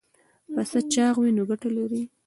پسه 0.53 0.79
چاغ 0.93 1.15
وي 1.21 1.31
نو 1.37 1.43
ګټه 1.49 1.69
لري. 1.77 2.03